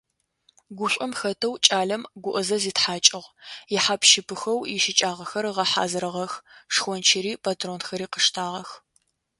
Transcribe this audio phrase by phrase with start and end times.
[0.77, 3.27] Гушӏом хэтэу кӏалэм гуӏэзэ зитхьакӏыгъ,
[3.75, 6.33] ихьап-щыпыхэу ищыкӏагъэхэр ыгъэхьазырыгъэх,
[6.73, 8.69] шхончыри патронхэри къыштагъэх.